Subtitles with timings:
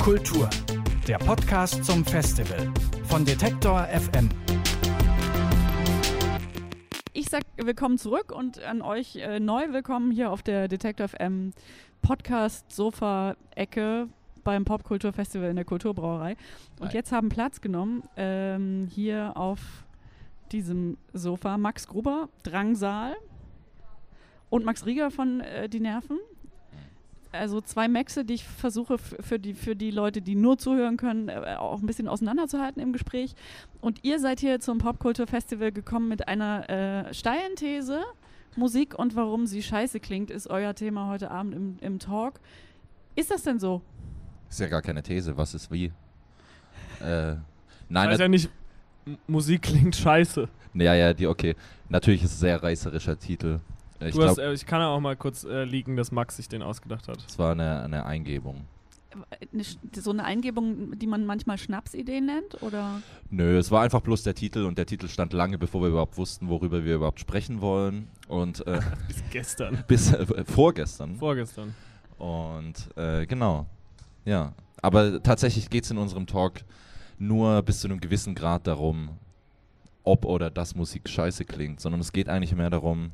[0.00, 0.48] Popkultur,
[1.06, 2.72] der Podcast zum Festival
[3.04, 4.30] von Detektor FM.
[7.12, 11.52] Ich sag willkommen zurück und an euch äh, neu willkommen hier auf der Detektor FM
[12.00, 14.08] Podcast Sofa Ecke
[14.42, 16.38] beim Popkulturfestival in der Kulturbrauerei.
[16.80, 16.94] Und Hi.
[16.94, 19.84] jetzt haben Platz genommen ähm, hier auf
[20.50, 23.16] diesem Sofa Max Gruber, Drangsal
[24.48, 26.18] und Max Rieger von äh, Die Nerven.
[27.32, 31.28] Also zwei Maxe, die ich versuche für die, für die Leute, die nur zuhören können,
[31.28, 33.34] äh, auch ein bisschen auseinanderzuhalten im Gespräch.
[33.80, 38.02] Und ihr seid hier zum Popkulturfestival gekommen mit einer äh, steilen These.
[38.56, 42.40] Musik und warum sie scheiße klingt, ist euer Thema heute Abend im, im Talk.
[43.14, 43.80] Ist das denn so?
[44.48, 45.92] Ist ja gar keine These, was ist wie.
[47.00, 47.36] Äh,
[47.88, 48.50] nein, Weiß ja nicht,
[49.26, 50.50] Musik klingt scheiße.
[50.74, 51.56] ja, ja, die, okay.
[51.88, 53.60] Natürlich ist es ein sehr reißerischer Titel.
[54.00, 56.48] Ich Du hast, äh, ich kann ja auch mal kurz äh, liegen, dass Max sich
[56.48, 57.18] den ausgedacht hat.
[57.26, 58.64] es war eine, eine Eingebung.
[59.52, 62.62] Eine, so eine Eingebung, die man manchmal Schnapsidee nennt?
[62.62, 63.02] Oder?
[63.28, 66.16] Nö, es war einfach bloß der Titel und der Titel stand lange, bevor wir überhaupt
[66.16, 68.08] wussten, worüber wir überhaupt sprechen wollen.
[68.28, 69.84] Und äh, Bis gestern.
[69.88, 71.16] bis äh, vorgestern.
[71.16, 71.74] Vorgestern.
[72.18, 73.66] Und äh, genau,
[74.24, 74.52] ja.
[74.80, 76.60] Aber tatsächlich geht es in unserem Talk
[77.18, 79.10] nur bis zu einem gewissen Grad darum,
[80.04, 83.10] ob oder dass Musik scheiße klingt, sondern es geht eigentlich mehr darum,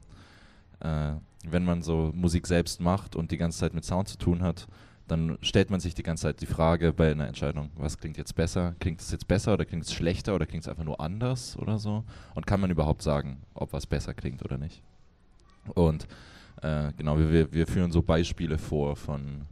[0.80, 1.12] äh,
[1.48, 4.66] wenn man so Musik selbst macht und die ganze Zeit mit Sound zu tun hat,
[5.08, 8.34] dann stellt man sich die ganze Zeit die Frage bei einer Entscheidung, was klingt jetzt
[8.34, 8.74] besser?
[8.80, 11.78] Klingt es jetzt besser oder klingt es schlechter oder klingt es einfach nur anders oder
[11.78, 12.02] so?
[12.34, 14.82] Und kann man überhaupt sagen, ob was besser klingt oder nicht?
[15.74, 16.08] Und
[16.62, 19.42] äh, genau, wir- wir, wir führen so Beispiele vor von,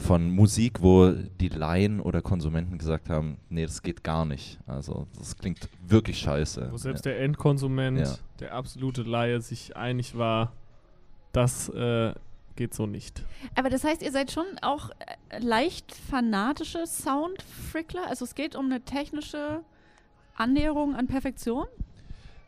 [0.00, 4.58] von Musik, wo die Laien oder Konsumenten gesagt haben, nee, das geht gar nicht.
[4.66, 6.68] Also das klingt wirklich scheiße.
[6.72, 7.12] Wo selbst ja.
[7.12, 8.14] der Endkonsument, Ja.
[8.40, 10.52] der absolute Laie, sich einig war,
[11.32, 12.12] das äh,
[12.56, 13.24] geht so nicht.
[13.54, 14.90] Aber das heißt, ihr seid schon auch
[15.30, 18.06] äh, leicht fanatische Soundfrickler?
[18.08, 19.60] Also es geht um eine technische
[20.34, 21.66] Annäherung an Perfektion?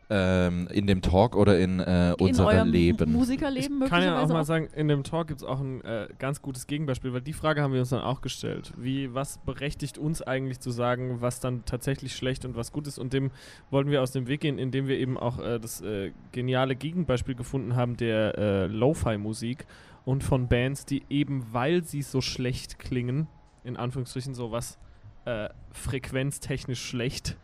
[0.09, 3.11] Ähm, in dem Talk oder in, äh, in unserem eurem Leben.
[3.11, 6.07] Musikerleben Ich kann ja auch mal sagen, in dem Talk gibt es auch ein äh,
[6.19, 8.73] ganz gutes Gegenbeispiel, weil die Frage haben wir uns dann auch gestellt.
[8.77, 12.99] Wie, was berechtigt uns eigentlich zu sagen, was dann tatsächlich schlecht und was gut ist?
[12.99, 13.31] Und dem
[13.71, 17.35] wollten wir aus dem Weg gehen, indem wir eben auch äh, das äh, geniale Gegenbeispiel
[17.35, 19.65] gefunden haben der äh, Lo-Fi-Musik
[20.05, 23.27] und von Bands, die eben, weil sie so schlecht klingen,
[23.63, 24.77] in Anführungsstrichen so was
[25.25, 27.37] äh, frequenztechnisch schlecht,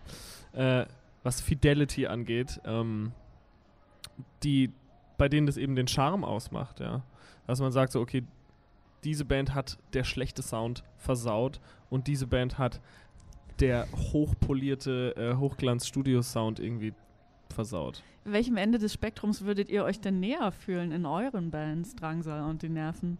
[0.53, 0.85] äh,
[1.23, 3.11] was Fidelity angeht, ähm,
[4.43, 4.71] die,
[5.17, 7.03] bei denen das eben den Charme ausmacht, ja.
[7.47, 8.23] Dass man sagt so, okay,
[9.03, 11.59] diese Band hat der schlechte Sound versaut
[11.89, 12.79] und diese Band hat
[13.59, 16.93] der hochpolierte äh, Hochglanz-Studio-Sound irgendwie
[17.53, 18.03] versaut.
[18.23, 22.61] Welchem Ende des Spektrums würdet ihr euch denn näher fühlen in euren Bands, Drangsal und
[22.61, 23.17] die Nerven?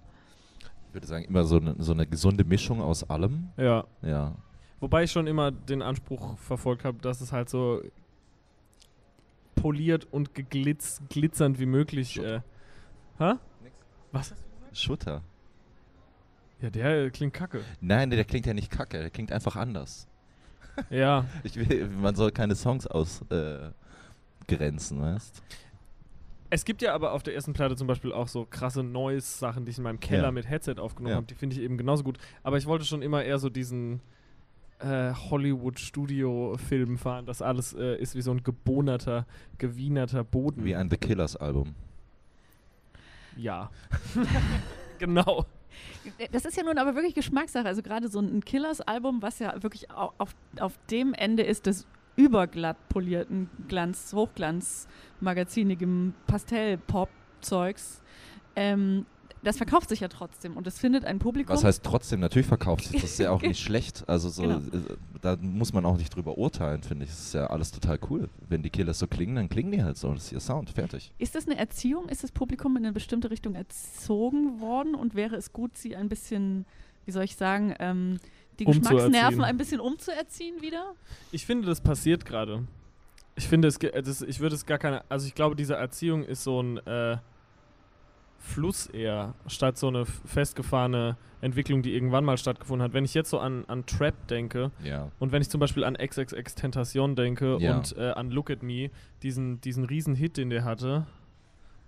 [0.87, 3.49] Ich würde sagen, immer so eine, so eine gesunde Mischung aus allem.
[3.57, 3.85] Ja.
[4.01, 4.35] Ja.
[4.79, 7.81] Wobei ich schon immer den Anspruch verfolgt habe, dass es halt so
[9.55, 12.17] poliert und geglitz, glitzernd wie möglich.
[12.17, 12.41] Äh,
[13.17, 13.33] hä?
[14.11, 14.33] Was?
[14.73, 15.21] Schutter.
[16.61, 17.61] Ja, der äh, klingt kacke.
[17.81, 20.07] Nein, der klingt ja nicht kacke, der klingt einfach anders.
[20.89, 21.25] Ja.
[21.43, 23.29] Ich will, man soll keine Songs ausgrenzen,
[24.99, 25.43] äh, weißt
[26.49, 29.71] Es gibt ja aber auf der ersten Platte zum Beispiel auch so krasse Noise-Sachen, die
[29.71, 30.31] ich in meinem Keller Ja.
[30.31, 31.15] mit Headset aufgenommen Ja.
[31.17, 31.27] habe.
[31.27, 32.17] Die finde ich eben genauso gut.
[32.43, 34.01] Aber ich wollte schon immer eher so diesen
[34.79, 37.25] äh, Hollywood-Studio-Film fahren.
[37.25, 39.25] Das alles äh, ist wie so ein gebohnerter,
[39.57, 40.63] gewienerter Boden.
[40.65, 41.75] Wie ein The Killers Album.
[43.37, 43.69] ja.
[44.99, 45.45] genau.
[46.31, 47.65] Das ist ja nun aber wirklich Geschmackssache.
[47.67, 51.87] Also gerade so ein Killers-Album, was ja wirklich au- auf, auf dem Ende ist des
[52.15, 58.01] überglatt polierten Glanz, Hochglanz-magazinigem Pastell-Pop-Zeugs.
[58.55, 59.05] Ähm,
[59.43, 61.55] das verkauft sich ja trotzdem und es findet ein Publikum.
[61.55, 64.03] Was heißt trotzdem, natürlich verkauft sich das ist ja auch nicht schlecht.
[64.07, 64.57] Also so, Genau.
[64.57, 67.11] äh, da muss man auch nicht drüber urteilen, finde ich.
[67.11, 68.29] Das ist ja alles total cool.
[68.47, 70.13] Wenn die Killers so klingen, dann klingen die halt so.
[70.13, 71.11] Das ist ihr Sound, fertig.
[71.17, 72.09] Ist das eine Erziehung?
[72.09, 76.09] Ist das Publikum in eine bestimmte Richtung erzogen worden und wäre es gut, sie ein
[76.09, 76.65] bisschen,
[77.05, 78.19] wie soll ich sagen, ähm,
[78.59, 78.65] die.
[78.65, 80.93] Geschmacksnerven ein bisschen umzuerziehen wieder?
[81.31, 82.65] Ich finde, das passiert gerade.
[83.35, 86.43] Ich finde, es, das, ich würde es gar keine, also ich glaube, diese Erziehung ist
[86.43, 87.17] so ein äh,
[88.39, 92.93] Fluss eher, statt so eine festgefahrene Entwicklung, die irgendwann mal stattgefunden hat.
[92.93, 95.11] Wenn ich jetzt so an, an Trap denke Ja.
[95.19, 97.75] und wenn ich zum Beispiel an XXX Tentation denke Ja.
[97.77, 98.89] und äh, an Look at Me,
[99.23, 101.05] diesen, diesen riesen Hit, den der hatte,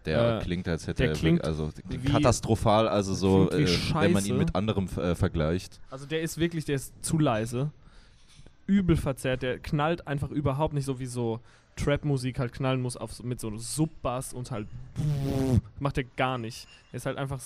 [0.05, 4.25] Der Äh, klingt, als hätte er klingt also wie- katastrophal, also so, äh, wenn man
[4.25, 5.79] ihn mit anderem äh, vergleicht.
[5.89, 7.71] Also der ist wirklich, der ist zu leise.
[8.67, 11.39] Übel verzerrt, der knallt einfach überhaupt nicht so wie so
[11.75, 14.67] Trap-Musik halt knallen muss auf, mit so einem Subbass und halt
[15.79, 16.67] macht er gar nicht.
[16.91, 17.39] Er ist halt einfach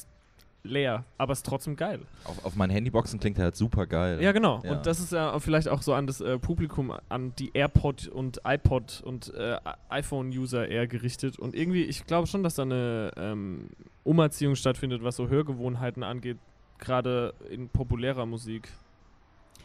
[0.65, 2.01] leer, aber ist trotzdem geil.
[2.23, 4.21] Auf, auf meinen Handyboxen klingt er halt super geil.
[4.21, 4.61] Ja, genau.
[4.63, 4.71] Ja.
[4.71, 8.41] Und das ist ja vielleicht auch so an das äh, Publikum, an die AirPod und
[8.43, 9.57] iPod und äh,
[9.89, 11.39] iPhone-User eher gerichtet.
[11.39, 13.69] Und irgendwie, ich glaube schon, dass da eine ähm,
[14.03, 16.37] Umerziehung stattfindet, was so Hörgewohnheiten angeht,
[16.79, 18.69] gerade in populärer Musik.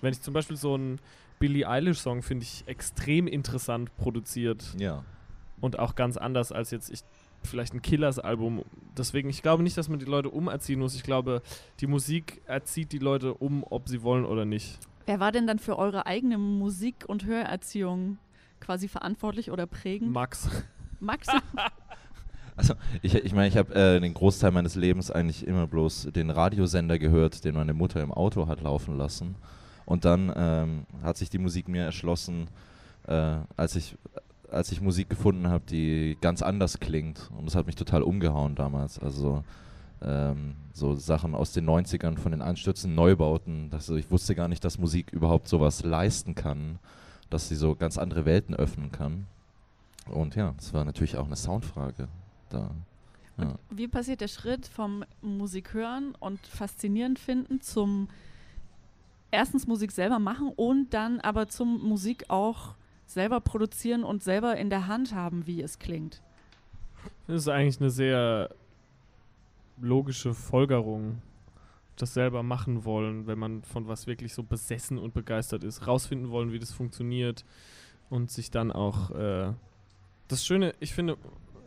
[0.01, 0.99] Wenn ich zum Beispiel so einen
[1.41, 5.03] Billie Eilish-Song finde ich extrem interessant produziert Ja.
[5.61, 7.01] und auch ganz anders als jetzt ich
[7.43, 8.63] vielleicht ein Killers-Album.
[8.97, 10.95] Deswegen, ich glaube nicht, dass man die Leute umerziehen muss.
[10.95, 11.41] Ich glaube,
[11.81, 14.79] die Musik erzieht die Leute um, ob sie wollen oder nicht.
[15.07, 18.19] Wer war denn dann für eure eigene Musik- und Hörerziehung
[18.61, 20.13] quasi verantwortlich oder prägend?
[20.13, 20.49] Max.
[21.01, 21.27] Max?
[22.57, 26.29] Also ich, ich meine, ich habe äh, den Großteil meines Lebens eigentlich immer bloß den
[26.29, 29.37] Radiosender gehört, den meine Mutter im Auto hat laufen lassen.
[29.91, 32.47] Und dann ähm, hat sich die Musik mir erschlossen,
[33.09, 33.99] äh, als ich
[34.49, 37.29] als ich Musik gefunden habe, die ganz anders klingt.
[37.37, 39.01] Und das hat mich total umgehauen damals.
[39.01, 39.43] Also
[40.01, 43.69] ähm, so Sachen aus den 90ern von den einstürzenden Neubauten.
[43.71, 46.79] Dass, also ich wusste gar nicht, dass Musik überhaupt sowas leisten kann,
[47.29, 49.27] dass sie so ganz andere Welten öffnen kann.
[50.07, 52.07] Und ja, das war natürlich auch eine Soundfrage.
[52.49, 52.71] Da,
[53.39, 53.57] ja.
[53.71, 58.07] Wie passiert der Schritt vom Musik hören und faszinierend finden zum
[59.31, 62.75] erstens Musik selber machen und dann aber zum Musik auch
[63.07, 66.23] selber produzieren und selber in der Hand haben, wie es klingt?
[67.27, 68.51] Das ist eigentlich eine sehr
[69.81, 71.23] logische Folgerung.
[71.97, 75.87] Das selber machen wollen, wenn man von was wirklich so besessen und begeistert ist.
[75.87, 77.45] Rausfinden wollen, wie das funktioniert
[78.09, 79.11] und sich dann auch.
[79.11, 79.53] Äh
[80.29, 81.19] das Schöne, ich finde,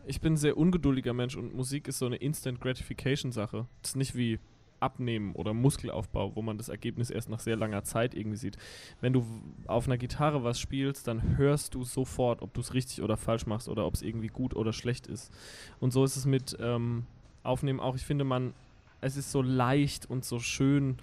[0.06, 3.68] ich bin ein sehr ungeduldiger Mensch und Musik ist so eine Instant Gratification Sache.
[3.82, 4.40] Das ist nicht wie
[4.84, 8.58] Abnehmen oder Muskelaufbau, wo man das Ergebnis erst nach sehr langer Zeit irgendwie sieht.
[9.02, 9.26] Wenn du
[9.66, 13.46] auf einer Gitarre was spielst, dann hörst du sofort, ob du es richtig oder falsch
[13.46, 15.32] machst oder ob es irgendwie gut oder schlecht ist.
[15.80, 17.06] Und so ist es mit ähm,
[17.42, 17.96] Aufnehmen auch.
[17.96, 18.54] Ich finde, man,
[19.02, 20.98] es ist so leicht und so schön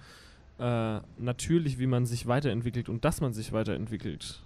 [0.59, 4.41] äh, natürlich, wie man sich weiterentwickelt und dass man sich weiterentwickelt.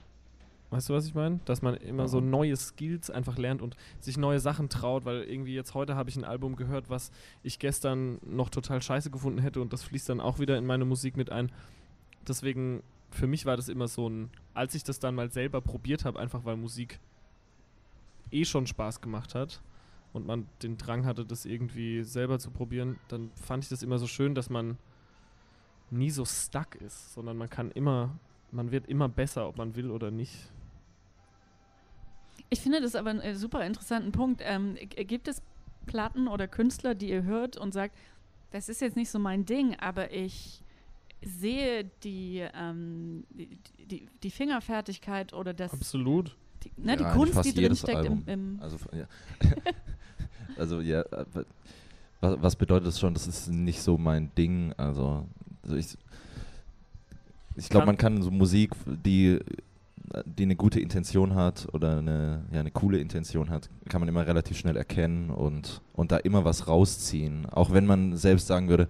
[0.76, 1.40] Weißt du, was ich meine?
[1.46, 5.56] Dass man immer so neue Skills einfach lernt und sich neue Sachen traut, weil irgendwie
[5.56, 7.14] jetzt heute habe ich ein Album gehört, was
[7.44, 10.84] ich gestern noch total scheiße gefunden hätte und das fließt dann auch wieder in meine
[10.84, 11.50] Musik mit ein.
[12.28, 16.04] Deswegen, für mich war das immer so ein, als ich das dann mal selber probiert
[16.04, 17.00] habe, einfach weil Musik
[18.32, 19.62] eh schon Spaß gemacht hat
[20.12, 23.98] und man den Drang hatte, das irgendwie selber zu probieren, dann fand ich das immer
[23.98, 24.78] so schön, dass man
[25.90, 28.20] nie so stuck ist, sondern man kann immer,
[28.52, 30.52] man wird immer besser, ob man will oder nicht.
[32.50, 34.42] Ich finde das aber einen äh, super interessanten Punkt.
[34.44, 35.42] Ähm, g- gibt es
[35.86, 37.96] Platten oder Künstler, die ihr hört und sagt,
[38.52, 40.62] das ist jetzt nicht so mein Ding, aber ich
[41.24, 46.36] sehe die, ähm, die, die, die Fingerfertigkeit oder das, Absolut.
[46.64, 49.06] die, ne, die Ja, Kunst, fast die drin steckt im, im Also, ja.
[50.58, 51.26] also ja, äh,
[52.22, 53.14] was, was bedeutet das schon?
[53.14, 54.74] Das ist nicht so mein Ding.
[54.78, 55.28] Also,
[55.64, 55.98] also ich,
[57.56, 59.40] ich glaube, man kann so Musik, die,
[60.26, 64.26] die eine gute Intention hat oder eine, ja, eine coole Intention hat, kann man immer
[64.28, 67.46] relativ schnell erkennen und, und da immer was rausziehen.
[67.48, 68.88] Auch wenn man selbst sagen würde,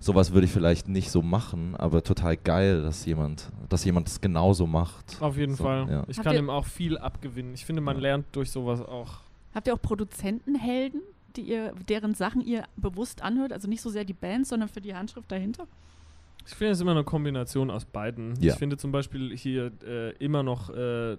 [0.00, 4.20] sowas würde ich vielleicht nicht so machen, aber total geil, dass jemand, dass jemand das
[4.20, 5.20] genauso macht.
[5.20, 5.86] Auf jeden So, Fall.
[5.90, 6.04] ja.
[6.08, 7.54] Ich Habt kann ihm auch viel abgewinnen.
[7.54, 8.02] Ich finde, man Ja.
[8.02, 9.18] lernt durch sowas auch.
[9.54, 11.00] Habt ihr auch Produzentenhelden,
[11.36, 13.52] die ihr, deren Sachen ihr bewusst anhört?
[13.52, 15.66] Also nicht so sehr die Bands, sondern für die Handschrift dahinter?
[16.48, 18.34] Ich finde es immer eine Kombination aus beiden.
[18.40, 18.52] Ja.
[18.54, 21.16] Ich finde zum Beispiel hier äh, immer noch, äh,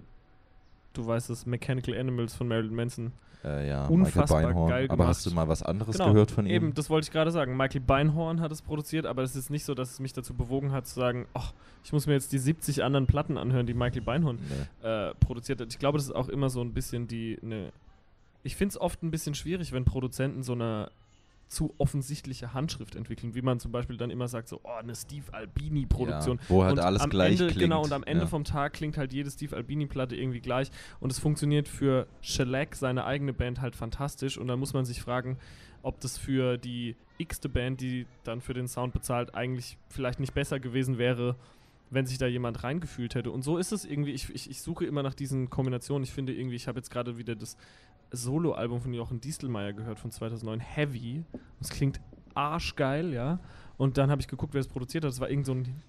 [0.92, 3.12] du weißt es, Mechanical Animals von Marilyn Manson.
[3.44, 4.68] Äh, ja, Unfassbar Michael Beinhorn.
[4.70, 6.52] geil Aber hast du mal was anderes Genau, gehört von ihm?
[6.52, 7.56] Eben, das wollte ich gerade sagen.
[7.56, 10.72] Michael Beinhorn hat es produziert, aber es ist nicht so, dass es mich dazu bewogen
[10.72, 14.02] hat zu sagen, ach, ich muss mir jetzt die 70 anderen Platten anhören, die Michael
[14.02, 14.38] Beinhorn
[14.82, 14.86] Nee.
[14.88, 15.68] äh, produziert hat.
[15.70, 17.72] Ich glaube, das ist auch immer so ein bisschen die, ne,
[18.42, 20.90] ich finde es oft ein bisschen schwierig, wenn Produzenten so eine
[21.50, 25.24] zu offensichtliche Handschrift entwickeln, wie man zum Beispiel dann immer sagt, so, oh, eine Steve
[25.32, 26.38] Albini-Produktion.
[26.38, 27.60] Ja, wo halt und alles am gleich Ende, klingt.
[27.60, 28.28] Genau, und am Ende ja.
[28.28, 30.70] vom Tag klingt halt jede Steve Albini-Platte irgendwie gleich.
[31.00, 34.38] Und es funktioniert für Shellac, seine eigene Band, halt fantastisch.
[34.38, 35.38] Und dann muss man sich fragen,
[35.82, 40.34] ob das für die x-te Band, die dann für den Sound bezahlt, eigentlich vielleicht nicht
[40.34, 41.34] besser gewesen wäre,
[41.90, 43.32] wenn sich da jemand reingefühlt hätte.
[43.32, 46.04] Und so ist es irgendwie, ich, ich, ich suche immer nach diesen Kombinationen.
[46.04, 47.56] Ich finde irgendwie, ich habe jetzt gerade wieder das
[48.12, 51.24] Solo-Album von Jochen Diestelmeier gehört von 2009, Heavy.
[51.32, 52.00] Und es klingt
[52.34, 53.38] arschgeil, ja.
[53.76, 55.10] Und dann habe ich geguckt, wer es produziert hat.
[55.10, 55.82] Das war irgend so ein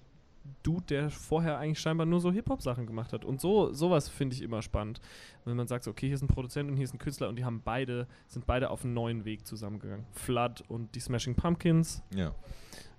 [0.62, 3.24] Dude, der vorher eigentlich scheinbar nur so Hip-Hop-Sachen gemacht hat.
[3.24, 5.00] Und so sowas finde ich immer spannend.
[5.44, 7.36] Wenn man sagt, so, okay, hier ist ein Produzent und hier ist ein Künstler und
[7.36, 10.06] die haben beide, sind beide auf einen neuen Weg zusammengegangen.
[10.12, 12.34] Flood und die Smashing Pumpkins, Ja.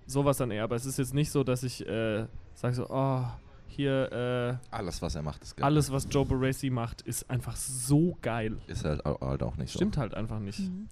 [0.06, 0.64] sowas dann eher.
[0.64, 3.24] Aber es ist jetzt nicht so, dass ich äh, sage so, oh,
[3.66, 5.64] hier äh, Alles, was er macht, ist geil.
[5.64, 8.58] alles, was Joe Barresi macht, ist einfach so geil.
[8.66, 10.60] Ist halt, halt auch nicht Stimmt halt einfach nicht.
[10.60, 10.88] Mhm.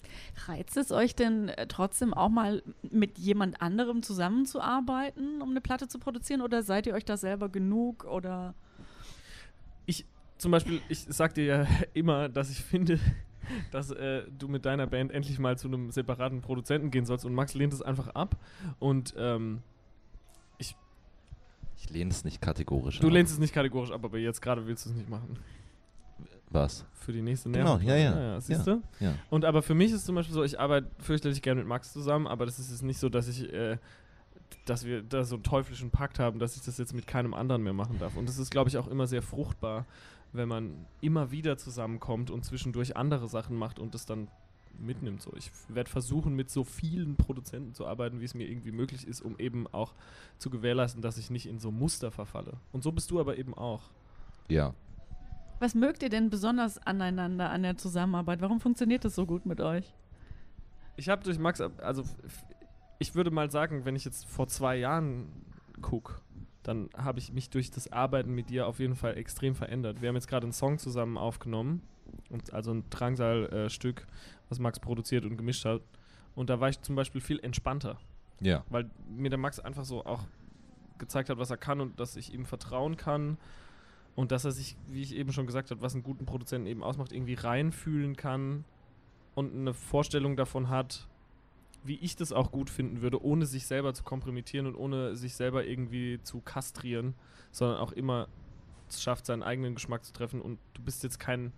[0.47, 5.87] Reizt es euch denn äh, trotzdem auch mal mit jemand anderem zusammenzuarbeiten, um eine Platte
[5.88, 6.41] zu produzieren?
[6.41, 8.05] Oder seid ihr euch da selber genug?
[8.05, 8.55] Oder
[10.43, 12.99] Zum Beispiel, ich sag dir ja immer, dass ich finde,
[13.71, 17.33] dass äh, du mit deiner Band endlich mal zu einem separaten Produzenten gehen sollst und
[17.33, 18.35] Max lehnt es einfach ab
[18.81, 19.61] und ähm, so.
[19.61, 19.82] Ich
[21.93, 23.13] lehne es nicht kategorisch du ab.
[23.13, 25.39] lehnst es nicht kategorisch ab, aber jetzt gerade willst du es nicht machen.
[26.51, 26.85] Was?
[26.93, 27.87] Für die nächste Genau, Nerven.
[27.89, 28.41] ja, ja.
[28.41, 28.75] siehst Ja.
[28.75, 28.83] du?
[29.05, 29.15] Ja.
[29.31, 31.93] Und aber für mich ist es zum Beispiel so, ich arbeite fürchterlich gerne mit Max
[31.93, 33.79] zusammen, aber das ist jetzt nicht so, dass ich, äh,
[34.67, 37.63] dass wir da so einen teuflischen Pakt haben, dass ich das jetzt mit keinem anderen
[37.63, 38.17] mehr machen darf.
[38.17, 39.87] Und das ist, glaube ich, auch immer sehr fruchtbar,
[40.35, 44.29] wenn man immer wieder zusammenkommt und zwischendurch andere Sachen macht und das dann
[44.79, 45.23] mitnimmt.
[45.23, 49.07] So, ich werde versuchen, mit so vielen Produzenten zu arbeiten, wie es mir irgendwie möglich
[49.07, 49.95] ist, um eben auch
[50.38, 52.55] zu gewährleisten, dass ich nicht in so Muster verfalle.
[52.73, 53.83] Und so bist du aber eben auch.
[54.49, 54.75] ja.
[55.61, 58.41] was mögt ihr denn besonders aneinander, an der Zusammenarbeit?
[58.41, 59.95] Warum funktioniert das so gut mit euch?
[60.97, 62.05] Ich habe durch Max, also
[62.99, 65.29] ich würde mal sagen, wenn ich jetzt vor zwei Jahren
[65.81, 66.14] gucke,
[66.62, 70.00] dann habe ich mich durch das Arbeiten mit dir auf jeden Fall extrem verändert.
[70.00, 71.83] Wir haben jetzt gerade einen Song zusammen aufgenommen,
[72.31, 74.07] und also ein Drangsal-Stück,
[74.53, 75.83] was Max produziert und gemischt hat.
[76.35, 77.99] Und da war ich zum Beispiel viel entspannter,
[78.41, 78.65] Ja.
[78.71, 80.25] weil mir der Max einfach so auch
[80.99, 83.39] gezeigt hat, was er kann und dass ich ihm vertrauen kann.
[84.15, 86.83] Und dass er sich, wie ich eben schon gesagt habe, was einen guten Produzenten eben
[86.83, 88.65] ausmacht, irgendwie reinfühlen kann
[89.35, 91.09] und eine Vorstellung davon hat,
[91.83, 95.35] wie ich das auch gut finden würde, ohne sich selber zu kompromittieren und ohne sich
[95.35, 97.15] selber irgendwie zu kastrieren,
[97.51, 98.29] sondern auch immer
[98.89, 100.43] es schafft, seinen eigenen Geschmack zu treffen.
[100.43, 101.53] Und du bist jetzt kein.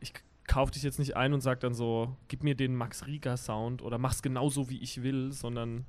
[0.00, 0.12] Ich
[0.52, 3.80] kauf dich jetzt nicht ein und sag dann so, gib mir den Max Rieger Sound
[3.80, 5.86] oder mach's genauso wie ich will, sondern.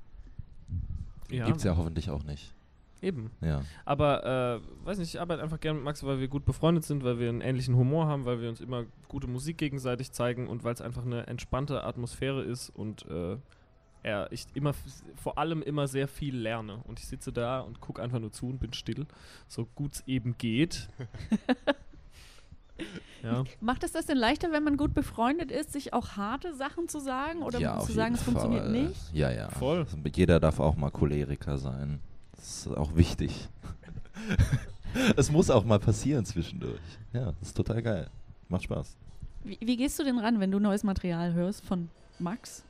[1.30, 2.54] Ja, Gibt's ja hoffentlich auch nicht.
[3.02, 3.30] eben.
[3.42, 3.62] Ja.
[3.84, 7.04] Aber, äh, weiß nicht, ich arbeite einfach gerne mit Max, weil wir gut befreundet sind,
[7.04, 10.64] weil wir einen ähnlichen Humor haben, weil wir uns immer gute Musik gegenseitig zeigen und
[10.64, 13.36] weil es einfach eine entspannte Atmosphäre ist und äh,
[14.02, 14.72] er, ich immer,
[15.16, 16.82] vor allem immer sehr viel lerne.
[16.84, 19.06] Und ich sitze da und gucke einfach nur zu und bin still,
[19.46, 20.88] so gut es eben geht.
[23.22, 23.44] ja.
[23.60, 27.00] Macht es das denn leichter, wenn man gut befreundet ist, sich auch harte Sachen zu
[27.00, 27.42] sagen?
[27.42, 28.72] Oder ja, zu sagen, es funktioniert Fall.
[28.72, 29.00] nicht?
[29.12, 29.48] Ja, ja.
[29.50, 29.78] Voll.
[29.78, 32.00] Also jeder darf auch mal Choleriker sein.
[32.36, 33.48] Das ist auch wichtig.
[35.16, 36.80] Es muss auch mal passieren zwischendurch.
[37.12, 38.08] Ja, das ist total geil.
[38.48, 38.96] Macht Spaß.
[39.42, 42.64] Wie, wie gehst du denn ran, wenn du neues Material hörst von Max?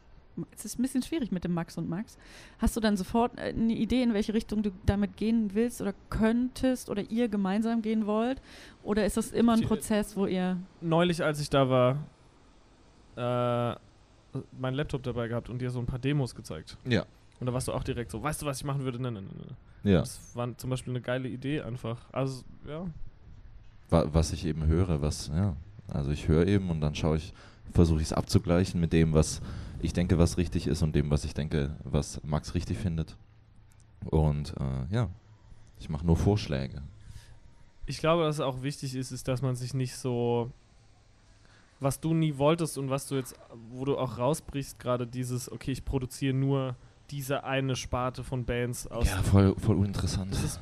[0.53, 2.19] Es ist ein bisschen schwierig mit dem Max und Max.
[2.59, 5.95] Hast du dann sofort äh, eine Idee, in welche Richtung du damit gehen willst oder
[6.11, 8.43] könntest oder ihr gemeinsam gehen wollt?
[8.83, 10.57] Oder ist das immer ein Die- Prozess, wo ihr.
[10.81, 11.99] Neulich, als ich da war,
[13.17, 13.77] äh,
[14.59, 16.77] meinen Laptop dabei gehabt und dir so ein paar Demos gezeigt.
[16.85, 17.05] Ja.
[17.41, 19.01] Und da warst du auch direkt so, weißt du, was ich machen würde?
[19.01, 19.47] Nein, nein, nein.
[19.49, 19.93] nein.
[19.93, 20.01] Ja.
[20.01, 21.99] Das war zum Beispiel eine geile Idee einfach.
[22.11, 22.87] Also, ja.
[23.91, 25.55] Wa- Was ich eben höre, was, ja.
[25.89, 27.33] Also ich höre eben und dann schaue ich,
[27.73, 29.41] versuche ich es abzugleichen mit dem, was
[29.81, 33.17] ich denke, was richtig ist und dem, was ich denke, was Max richtig findet.
[34.07, 35.09] Und äh, ja,
[35.79, 36.83] ich mache nur Vorschläge.
[37.87, 40.51] Ich glaube, was auch wichtig ist, ist, dass man sich nicht so.
[41.81, 43.35] Was du nie wolltest und was du jetzt,
[43.71, 46.77] wo du auch rausbrichst, gerade dieses, okay, ich produziere nur
[47.11, 49.07] diese eine Sparte von Bands aus.
[49.07, 50.33] Ja, voll, voll uninteressant.
[50.33, 50.61] Das ist,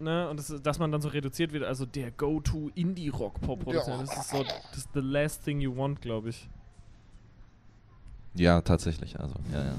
[0.00, 4.08] ne, und das, dass man dann so reduziert wird, also der Go-To Indie-Rock-Pop-Produzent.
[4.08, 6.48] Das ist so, das ist the last thing you want, glaube ich.
[8.34, 9.18] Ja, tatsächlich.
[9.18, 9.74] Also, ja, ja.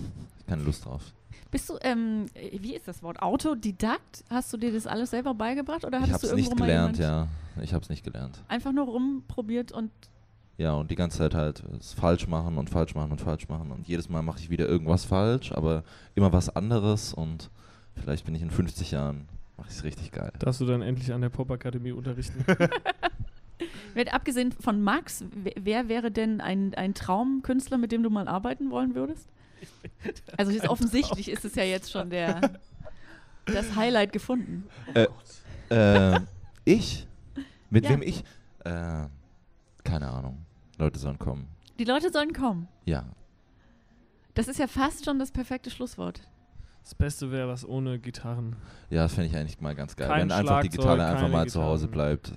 [0.48, 1.14] Keine Lust drauf.
[1.52, 3.22] Bist du, ähm, äh, wie ist das Wort?
[3.22, 4.24] Autodidakt?
[4.30, 6.62] Hast du dir das alles selber beigebracht oder Ich hattest habe du es irgendwo nicht
[6.62, 7.28] gelernt, ja.
[7.62, 8.44] Ich habe es nicht gelernt.
[8.48, 9.92] einfach nur rumprobiert und
[10.58, 13.72] Ja, und die ganze Zeit halt es falsch machen und falsch machen und falsch machen.
[13.72, 15.84] Und jedes Mal mache ich wieder irgendwas falsch, aber
[16.16, 17.14] immer was anderes.
[17.14, 17.50] Und
[17.96, 19.28] vielleicht bin ich in 50 Jahren,
[19.60, 20.32] mache ich es richtig geil.
[20.40, 22.46] Darfst du dann endlich an der Popakademie unterrichten?
[23.94, 28.72] Wird abgesehen von Max, wer, wäre denn ein, ein Traumkünstler, mit dem du mal arbeiten
[28.72, 29.28] wollen würdest?
[30.38, 32.60] Also jetzt offensichtlich ist es ja jetzt schon der
[33.46, 34.66] das Highlight gefunden.
[35.70, 36.20] äh,
[36.64, 37.06] ich?
[37.70, 37.92] Mit Ja.
[37.92, 38.24] wem ich?
[38.64, 39.08] Äh,
[39.84, 40.46] keine Ahnung.
[40.78, 41.48] Leute sollen kommen.
[41.78, 42.68] Die Leute sollen kommen.
[42.86, 43.06] Ja.
[44.36, 46.22] Das ist ja fast schon das perfekte Schlusswort.
[46.84, 48.56] Das Beste wäre was ohne Gitarren.
[48.90, 50.08] Ja, das fände ich eigentlich mal ganz geil.
[50.08, 52.18] Kein Wenn einfach die Gitarre einfach mal zu Hause Gitarren.
[52.18, 52.32] bleibt.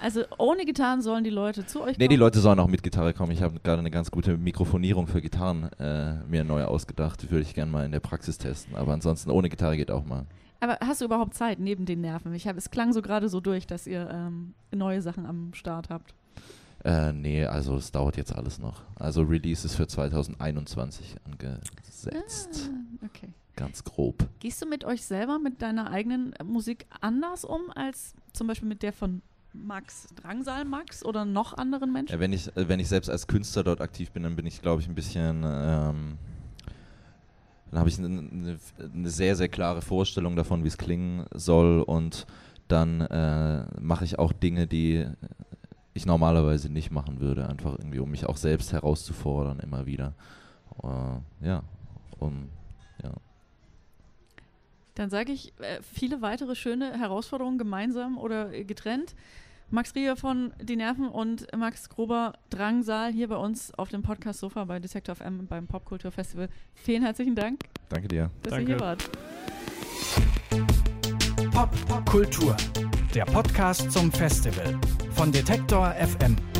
[0.00, 2.08] Also ohne Gitarren sollen die Leute zu euch Nee, kommen.
[2.08, 3.30] die Leute sollen auch mit Gitarre kommen.
[3.32, 7.22] Ich habe gerade eine ganz gute Mikrofonierung für Gitarren äh, mir neu ausgedacht.
[7.22, 8.74] Die würde ich gerne mal in der Praxis testen.
[8.74, 10.26] Aber ansonsten ohne Gitarre geht auch mal.
[10.58, 12.34] Aber hast du überhaupt Zeit neben den Nerven?
[12.34, 15.88] Ich hab, es klang so gerade so durch, dass ihr ähm, neue Sachen am Start
[15.90, 16.14] habt.
[16.84, 18.82] Äh, nee, also es dauert jetzt alles noch.
[18.96, 22.70] Also Release ist für 2021 angesetzt.
[22.72, 23.28] Ah, okay.
[23.54, 24.28] Ganz grob.
[24.40, 28.82] Gehst du mit euch selber, mit deiner eigenen Musik anders um als zum Beispiel mit
[28.82, 29.22] der von
[29.52, 32.14] Max Drangsal Max oder noch anderen Menschen?
[32.14, 34.62] Ja, wenn, ich, äh, wenn ich selbst als Künstler dort aktiv bin, dann bin ich,
[34.62, 35.44] glaube ich, ein bisschen.
[35.44, 36.18] Ähm,
[37.70, 41.80] dann habe ich eine, eine sehr, sehr klare Vorstellung davon, wie es klingen soll.
[41.82, 42.26] Und
[42.68, 45.06] dann äh, mache ich auch Dinge, die
[45.94, 50.14] ich normalerweise nicht machen würde, einfach irgendwie, um mich auch selbst herauszufordern, immer wieder.
[50.82, 51.62] Äh, ja,
[52.18, 52.48] um,
[53.02, 53.12] ja.
[54.94, 59.14] Dann sage ich äh, viele weitere schöne Herausforderungen gemeinsam oder äh, getrennt.
[59.70, 64.40] Max Rieger von Die Nerven und Max Grober Drangsal hier bei uns auf dem Podcast
[64.40, 66.50] Sofa bei Detektor FM beim Popkulturfestival.
[66.74, 68.30] Vielen herzlichen Dank, Danke dir.
[68.42, 68.72] dass Danke.
[68.72, 69.10] ihr hier wart.
[71.52, 72.54] Pop Kultur.
[73.14, 74.78] Der Podcast zum Festival
[75.14, 76.51] von Detektor FM.